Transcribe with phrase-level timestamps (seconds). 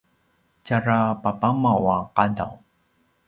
[0.65, 2.53] tjara papamaw a qadaw